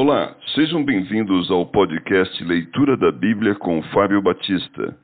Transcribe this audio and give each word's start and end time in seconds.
Olá, 0.00 0.32
sejam 0.54 0.84
bem-vindos 0.84 1.50
ao 1.50 1.66
podcast 1.66 2.44
Leitura 2.44 2.96
da 2.96 3.10
Bíblia 3.10 3.56
com 3.56 3.82
Fábio 3.92 4.22
Batista. 4.22 4.96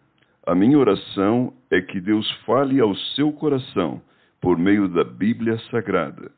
A 0.47 0.55
minha 0.55 0.79
oração 0.79 1.53
é 1.69 1.81
que 1.81 2.01
Deus 2.01 2.31
fale 2.47 2.79
ao 2.79 2.95
seu 3.17 3.33
coração 3.33 4.01
por 4.41 4.57
meio 4.57 4.87
da 4.87 5.03
Bíblia 5.03 5.59
Sagrada. 5.69 6.31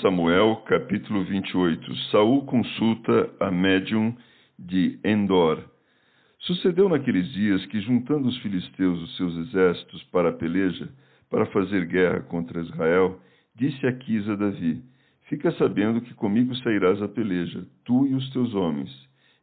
Samuel, 0.00 0.62
capítulo 0.66 1.24
28. 1.24 1.96
Saul 2.10 2.44
consulta 2.46 3.30
a 3.40 3.50
médium 3.50 4.14
de 4.58 4.98
Endor. 5.04 5.62
Sucedeu 6.40 6.88
naqueles 6.88 7.30
dias 7.32 7.64
que, 7.66 7.80
juntando 7.80 8.28
os 8.28 8.38
filisteus 8.38 9.00
os 9.02 9.16
seus 9.16 9.36
exércitos 9.46 10.02
para 10.04 10.30
a 10.30 10.32
peleja, 10.32 10.88
para 11.30 11.46
fazer 11.46 11.86
guerra 11.86 12.20
contra 12.20 12.60
Israel, 12.60 13.20
disse 13.54 13.86
Aquis 13.86 14.28
a 14.28 14.34
Davi: 14.34 14.82
Fica 15.28 15.52
sabendo 15.52 16.00
que 16.00 16.14
comigo 16.14 16.54
sairás 16.56 17.02
a 17.02 17.08
peleja, 17.08 17.66
tu 17.84 18.06
e 18.06 18.14
os 18.14 18.30
teus 18.30 18.54
homens. 18.54 18.90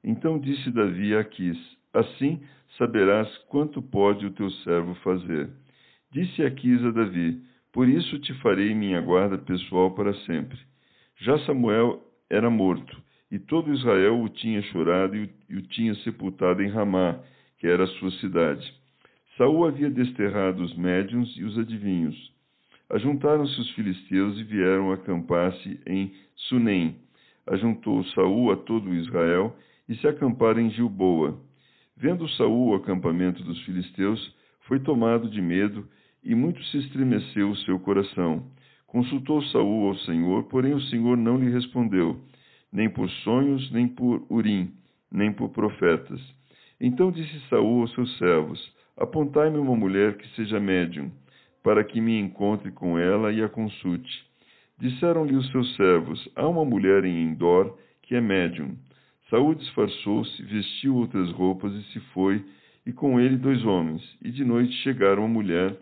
Então 0.04 0.40
disse 0.40 0.72
Davi 0.72 1.16
a 1.16 1.20
Aquis: 1.20 1.58
Assim 1.94 2.42
saberás 2.78 3.28
quanto 3.50 3.82
pode 3.82 4.26
o 4.26 4.32
teu 4.32 4.50
servo 4.50 4.96
fazer. 4.96 5.50
Disse 6.12 6.44
Aquis 6.44 6.84
a 6.84 6.92
Davi: 6.92 7.42
Por 7.72 7.88
isso 7.88 8.20
te 8.20 8.34
farei 8.36 8.74
minha 8.74 9.02
guarda 9.02 9.38
pessoal 9.38 9.92
para 9.92 10.14
sempre. 10.26 10.58
Já 11.20 11.38
Samuel 11.40 12.02
era 12.30 12.50
morto, 12.50 12.98
e 13.36 13.40
todo 13.40 13.74
Israel 13.74 14.22
o 14.22 14.30
tinha 14.30 14.62
chorado 14.62 15.14
e 15.18 15.58
o 15.58 15.62
tinha 15.64 15.94
sepultado 15.96 16.64
em 16.64 16.70
Ramá, 16.70 17.20
que 17.60 17.68
era 17.68 17.84
a 17.84 17.88
sua 17.88 18.10
cidade. 18.12 18.66
Saul 19.38 19.66
havia 19.66 19.90
desterrado 19.90 20.64
os 20.64 20.74
médiuns 20.78 21.36
e 21.36 21.44
os 21.44 21.60
adivinhos. 21.60 22.16
Ajuntaram-se 22.90 23.60
os 23.60 23.70
filisteus 23.72 24.40
e 24.40 24.44
vieram 24.46 24.90
acampar-se 24.94 25.82
em 25.86 26.14
Sunem. 26.48 26.96
Ajuntou 27.46 28.06
Saul 28.06 28.54
a 28.54 28.56
todo 28.56 28.94
Israel 28.94 29.54
e 29.90 29.96
se 29.98 30.08
acamparam 30.08 30.62
em 30.62 30.70
Gilboa. 30.70 31.38
Vendo 31.98 32.30
Saul 32.38 32.70
o 32.70 32.76
acampamento 32.76 33.44
dos 33.44 33.62
filisteus, 33.66 34.34
foi 34.62 34.80
tomado 34.80 35.30
de 35.30 35.42
medo 35.42 35.86
e 36.24 36.34
muito 36.34 36.64
se 36.68 36.78
estremeceu 36.78 37.50
o 37.50 37.58
seu 37.58 37.78
coração. 37.82 38.48
Consultou 38.88 39.44
Saul 39.48 39.90
ao 39.90 39.98
Senhor, 39.98 40.46
porém 40.46 40.74
o 40.74 40.82
Senhor 40.84 41.18
não 41.18 41.38
lhe 41.38 41.52
respondeu 41.52 42.24
nem 42.76 42.90
por 42.90 43.10
sonhos, 43.10 43.72
nem 43.72 43.88
por 43.88 44.26
urim, 44.30 44.70
nem 45.10 45.32
por 45.32 45.50
profetas. 45.50 46.22
Então 46.80 47.10
disse 47.10 47.40
Saul 47.50 47.82
aos 47.82 47.94
seus 47.94 48.18
servos: 48.18 48.60
Apontai-me 48.98 49.58
uma 49.58 49.78
mulher 49.78 50.18
que 50.18 50.28
seja 50.36 50.60
médium, 50.60 51.10
para 51.64 51.86
que 51.86 52.02
me 52.02 52.20
encontre 52.20 52.72
com 52.72 53.00
ela 53.00 53.32
e 53.32 53.42
a 53.42 53.48
consulte. 53.48 54.26
Disseram-lhe 54.78 55.38
os 55.38 55.50
seus 55.52 55.74
servos: 55.78 56.30
Há 56.36 56.46
uma 56.46 56.66
mulher 56.66 57.06
em 57.06 57.24
Endor 57.24 57.78
que 58.02 58.14
é 58.14 58.20
médium. 58.20 58.76
Saul 59.30 59.56
disfarçou-se, 59.56 60.44
vestiu 60.44 60.96
outras 60.98 61.32
roupas 61.32 61.74
e 61.74 61.84
se 61.94 62.00
foi, 62.14 62.44
e 62.86 62.92
com 62.92 63.20
ele 63.20 63.38
dois 63.38 63.64
homens. 63.66 64.04
E 64.22 64.30
de 64.30 64.44
noite 64.44 64.74
chegaram 64.84 65.24
a 65.24 65.30
mulher 65.30 65.78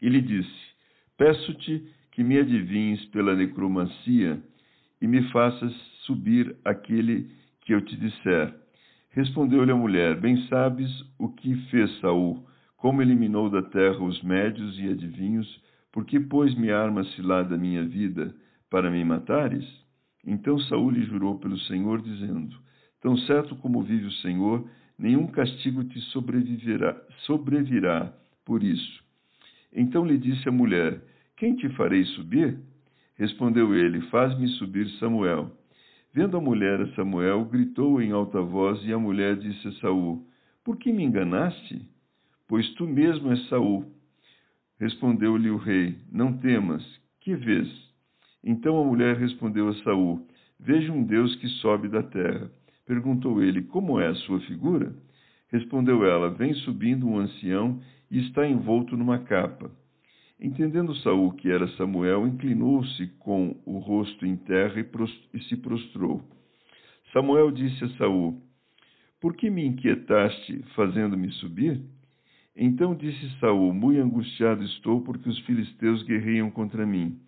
e 0.00 0.08
lhe 0.08 0.22
disse: 0.22 0.68
Peço-te 1.16 1.84
que 2.12 2.22
me 2.22 2.38
adivinhes 2.38 3.04
pela 3.06 3.34
necromancia 3.34 4.40
e 5.00 5.06
me 5.06 5.22
faças 5.30 5.72
subir 6.04 6.56
aquele 6.64 7.30
que 7.62 7.74
eu 7.74 7.80
te 7.80 7.96
disser. 7.96 8.54
Respondeu-lhe 9.10 9.72
a 9.72 9.76
mulher: 9.76 10.20
Bem 10.20 10.46
sabes 10.48 10.90
o 11.18 11.28
que 11.28 11.54
fez 11.70 11.98
Saul, 12.00 12.46
como 12.76 13.02
eliminou 13.02 13.50
da 13.50 13.62
terra 13.62 14.02
os 14.02 14.22
médios 14.22 14.78
e 14.78 14.88
adivinhos, 14.88 15.62
porque 15.92 16.20
pôs-me 16.20 16.70
arma 16.70 17.04
cilada 17.04 17.50
da 17.50 17.58
minha 17.58 17.84
vida 17.84 18.34
para 18.70 18.90
me 18.90 19.04
matares? 19.04 19.66
Então 20.24 20.58
Saul 20.60 20.90
lhe 20.90 21.04
jurou 21.04 21.38
pelo 21.38 21.58
Senhor, 21.60 22.00
dizendo: 22.00 22.56
Tão 23.00 23.16
certo 23.18 23.56
como 23.56 23.82
vive 23.82 24.06
o 24.06 24.12
Senhor, 24.12 24.68
nenhum 24.98 25.26
castigo 25.26 25.84
te 25.84 26.00
sobreviverá, 26.12 26.96
sobrevirá 27.26 28.12
por 28.44 28.62
isso. 28.62 29.02
Então 29.72 30.04
lhe 30.04 30.18
disse 30.18 30.48
a 30.48 30.52
mulher: 30.52 31.02
Quem 31.36 31.56
te 31.56 31.68
farei 31.70 32.04
subir? 32.04 32.58
Respondeu 33.18 33.74
ele: 33.74 34.00
Faz-me 34.02 34.46
subir 34.50 34.88
Samuel. 34.98 35.50
Vendo 36.14 36.36
a 36.36 36.40
mulher 36.40 36.80
a 36.80 36.94
Samuel, 36.94 37.44
gritou 37.44 38.00
em 38.00 38.12
alta 38.12 38.40
voz, 38.40 38.82
e 38.84 38.92
a 38.92 38.98
mulher 38.98 39.36
disse 39.36 39.68
a 39.68 39.72
Saul: 39.80 40.24
Por 40.64 40.76
que 40.76 40.92
me 40.92 41.02
enganaste? 41.02 41.82
Pois 42.46 42.68
tu 42.74 42.86
mesmo 42.86 43.30
és 43.32 43.48
Saul. 43.48 43.84
Respondeu-lhe 44.78 45.50
o 45.50 45.56
rei: 45.56 45.98
Não 46.12 46.38
temas, 46.38 46.84
que 47.20 47.34
vês? 47.34 47.68
Então 48.44 48.80
a 48.80 48.84
mulher 48.84 49.16
respondeu 49.16 49.68
a 49.68 49.74
Saul: 49.82 50.24
Vejo 50.60 50.92
um 50.92 51.02
Deus 51.02 51.34
que 51.36 51.48
sobe 51.60 51.88
da 51.88 52.04
terra. 52.04 52.48
Perguntou 52.86 53.42
ele: 53.42 53.62
Como 53.62 54.00
é 54.00 54.06
a 54.06 54.14
sua 54.14 54.38
figura? 54.42 54.94
Respondeu 55.50 56.04
ela: 56.04 56.30
Vem 56.30 56.54
subindo 56.54 57.08
um 57.08 57.18
ancião 57.18 57.80
e 58.10 58.20
está 58.20 58.46
envolto 58.46 58.96
numa 58.96 59.18
capa. 59.18 59.70
Entendendo 60.40 60.94
Saul 60.96 61.32
que 61.32 61.50
era 61.50 61.66
Samuel, 61.76 62.26
inclinou-se 62.26 63.08
com 63.18 63.60
o 63.66 63.78
rosto 63.78 64.24
em 64.24 64.36
terra 64.36 64.80
e, 65.34 65.40
se 65.44 65.56
prostrou. 65.56 66.22
Samuel 67.12 67.50
disse 67.50 67.82
a 67.84 67.88
Saul: 67.96 68.40
Por 69.20 69.34
que 69.34 69.50
me 69.50 69.64
inquietaste, 69.64 70.62
fazendo-me 70.76 71.32
subir? 71.32 71.80
Então 72.54 72.94
disse 72.94 73.28
Saul: 73.40 73.74
Muito 73.74 74.00
angustiado 74.00 74.62
estou, 74.62 75.00
porque 75.00 75.28
os 75.28 75.38
filisteus 75.40 76.04
guerreiam 76.04 76.50
contra 76.52 76.86
mim. 76.86 77.18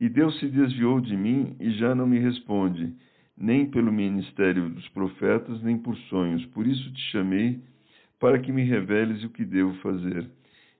E 0.00 0.08
Deus 0.08 0.38
se 0.38 0.48
desviou 0.48 1.00
de 1.00 1.16
mim 1.16 1.56
e 1.60 1.70
já 1.72 1.94
não 1.94 2.06
me 2.06 2.18
responde, 2.18 2.94
nem 3.36 3.66
pelo 3.66 3.92
ministério 3.92 4.70
dos 4.70 4.88
profetas, 4.90 5.62
nem 5.62 5.76
por 5.76 5.96
sonhos. 6.08 6.44
Por 6.46 6.66
isso 6.66 6.90
te 6.92 7.00
chamei, 7.10 7.60
para 8.18 8.38
que 8.38 8.50
me 8.50 8.62
reveles 8.62 9.24
o 9.24 9.30
que 9.30 9.44
devo 9.44 9.74
fazer. 9.76 10.26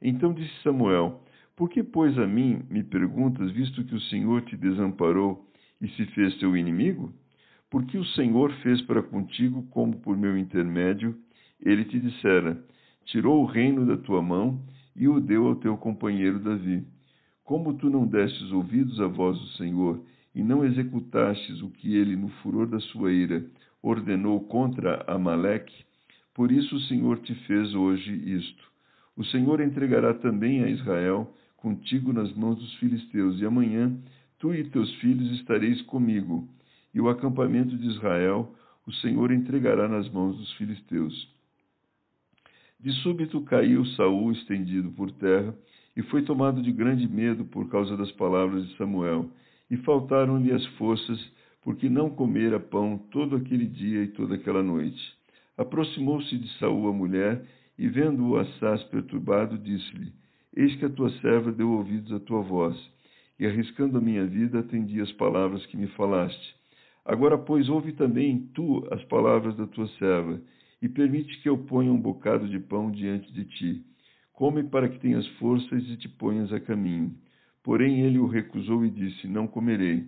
Então 0.00 0.32
disse 0.32 0.62
Samuel: 0.62 1.22
por 1.56 1.70
que, 1.70 1.82
pois, 1.82 2.18
a 2.18 2.26
mim 2.26 2.62
me 2.68 2.84
perguntas, 2.84 3.50
visto 3.50 3.82
que 3.84 3.94
o 3.94 4.00
Senhor 4.02 4.42
te 4.42 4.56
desamparou 4.56 5.50
e 5.80 5.88
se 5.88 6.04
fez 6.06 6.36
teu 6.38 6.54
inimigo? 6.54 7.12
Porque 7.70 7.96
o 7.96 8.04
Senhor 8.04 8.52
fez 8.62 8.82
para 8.82 9.02
contigo, 9.02 9.62
como 9.70 9.98
por 10.00 10.16
meu 10.18 10.36
intermédio, 10.36 11.16
ele 11.58 11.84
te 11.86 11.98
dissera: 11.98 12.62
Tirou 13.06 13.42
o 13.42 13.46
reino 13.46 13.86
da 13.86 13.96
tua 13.96 14.20
mão 14.20 14.62
e 14.94 15.08
o 15.08 15.18
deu 15.18 15.46
ao 15.46 15.56
teu 15.56 15.76
companheiro 15.78 16.38
Davi. 16.38 16.86
Como 17.42 17.74
tu 17.74 17.88
não 17.88 18.06
destes 18.06 18.52
ouvidos 18.52 19.00
à 19.00 19.06
voz 19.06 19.38
do 19.38 19.46
Senhor 19.56 20.04
e 20.34 20.42
não 20.42 20.64
executastes 20.64 21.62
o 21.62 21.70
que 21.70 21.96
ele, 21.96 22.16
no 22.16 22.28
furor 22.42 22.66
da 22.66 22.80
sua 22.80 23.12
ira, 23.12 23.44
ordenou 23.82 24.40
contra 24.40 25.04
Amaleque, 25.06 25.84
por 26.34 26.52
isso 26.52 26.76
o 26.76 26.80
Senhor 26.80 27.18
te 27.20 27.34
fez 27.46 27.74
hoje 27.74 28.12
isto. 28.12 28.64
O 29.16 29.24
Senhor 29.24 29.60
entregará 29.60 30.12
também 30.12 30.62
a 30.62 30.68
Israel 30.68 31.32
contigo 31.66 32.12
nas 32.12 32.32
mãos 32.32 32.56
dos 32.60 32.74
filisteus, 32.74 33.40
e 33.40 33.44
amanhã 33.44 33.92
tu 34.38 34.54
e 34.54 34.62
teus 34.70 34.88
filhos 35.00 35.32
estareis 35.32 35.82
comigo, 35.82 36.48
e 36.94 37.00
o 37.00 37.08
acampamento 37.08 37.76
de 37.76 37.88
Israel 37.88 38.54
o 38.86 38.92
Senhor 38.92 39.32
entregará 39.32 39.88
nas 39.88 40.08
mãos 40.08 40.36
dos 40.36 40.52
filisteus. 40.52 41.28
De 42.78 42.92
súbito 43.02 43.40
caiu 43.40 43.84
Saul 43.96 44.30
estendido 44.30 44.92
por 44.92 45.10
terra, 45.10 45.52
e 45.96 46.02
foi 46.04 46.22
tomado 46.22 46.62
de 46.62 46.70
grande 46.70 47.08
medo 47.08 47.44
por 47.46 47.68
causa 47.68 47.96
das 47.96 48.12
palavras 48.12 48.64
de 48.68 48.76
Samuel, 48.76 49.28
e 49.68 49.76
faltaram-lhe 49.78 50.52
as 50.52 50.64
forças, 50.76 51.18
porque 51.62 51.88
não 51.88 52.08
comera 52.08 52.60
pão 52.60 52.96
todo 53.10 53.34
aquele 53.34 53.66
dia 53.66 54.04
e 54.04 54.08
toda 54.12 54.36
aquela 54.36 54.62
noite. 54.62 55.02
Aproximou-se 55.58 56.38
de 56.38 56.48
Saul 56.60 56.88
a 56.88 56.92
mulher, 56.92 57.44
e 57.76 57.88
vendo-o 57.88 58.36
assaz 58.36 58.84
perturbado, 58.84 59.58
disse-lhe: 59.58 60.12
Eis 60.56 60.74
que 60.76 60.86
a 60.86 60.90
tua 60.90 61.10
serva 61.20 61.52
deu 61.52 61.70
ouvidos 61.70 62.10
à 62.12 62.18
tua 62.18 62.40
voz, 62.40 62.74
e 63.38 63.46
arriscando 63.46 63.98
a 63.98 64.00
minha 64.00 64.26
vida, 64.26 64.60
atendi 64.60 64.98
as 65.02 65.12
palavras 65.12 65.64
que 65.66 65.76
me 65.76 65.86
falaste. 65.88 66.56
Agora, 67.04 67.36
pois, 67.36 67.68
ouve 67.68 67.92
também 67.92 68.48
tu 68.54 68.88
as 68.90 69.04
palavras 69.04 69.54
da 69.56 69.66
tua 69.66 69.86
serva, 69.98 70.40
e 70.80 70.88
permite 70.88 71.40
que 71.42 71.48
eu 71.48 71.58
ponha 71.58 71.92
um 71.92 72.00
bocado 72.00 72.48
de 72.48 72.58
pão 72.58 72.90
diante 72.90 73.30
de 73.34 73.44
ti. 73.44 73.84
Come 74.32 74.64
para 74.64 74.88
que 74.88 74.98
tenhas 74.98 75.26
forças 75.38 75.82
e 75.88 75.96
te 75.98 76.08
ponhas 76.08 76.50
a 76.52 76.58
caminho. 76.58 77.14
Porém 77.62 78.00
ele 78.00 78.18
o 78.18 78.26
recusou 78.26 78.84
e 78.84 78.90
disse: 78.90 79.28
Não 79.28 79.46
comerei. 79.46 80.04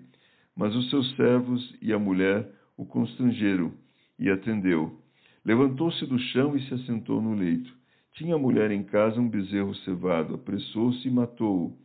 Mas 0.56 0.74
os 0.74 0.88
seus 0.88 1.14
servos 1.14 1.76
e 1.82 1.92
a 1.92 1.98
mulher 1.98 2.50
o 2.76 2.86
constrangeram, 2.86 3.72
e 4.18 4.30
atendeu. 4.30 4.98
Levantou-se 5.44 6.04
do 6.06 6.18
chão 6.18 6.56
e 6.56 6.62
se 6.66 6.74
assentou 6.74 7.20
no 7.20 7.34
leito. 7.34 7.77
Tinha 8.14 8.34
a 8.34 8.38
mulher 8.38 8.70
em 8.70 8.82
casa 8.82 9.20
um 9.20 9.28
bezerro 9.28 9.74
cevado, 9.76 10.34
apressou-se 10.34 11.06
e 11.06 11.10
matou-o, 11.10 11.76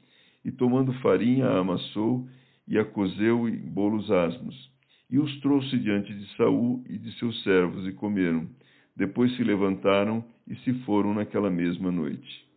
e 0.43 0.51
tomando 0.51 0.91
farinha 1.01 1.47
a 1.47 1.59
amassou 1.59 2.27
e 2.67 2.77
a 2.77 2.85
cozeu 2.85 3.47
em 3.47 3.57
bolos 3.57 4.09
asmos. 4.09 4.71
e 5.09 5.19
os 5.19 5.39
trouxe 5.41 5.77
diante 5.77 6.11
de 6.11 6.25
Saul 6.35 6.83
e 6.89 6.97
de 6.97 7.11
seus 7.19 7.43
servos 7.43 7.87
e 7.87 7.91
comeram. 7.91 8.49
Depois 8.95 9.35
se 9.35 9.43
levantaram 9.43 10.23
e 10.47 10.55
se 10.57 10.73
foram 10.85 11.13
naquela 11.13 11.51
mesma 11.51 11.91
noite. 11.91 12.47